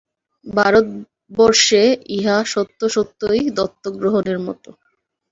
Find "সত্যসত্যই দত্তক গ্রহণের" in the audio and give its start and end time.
2.45-4.39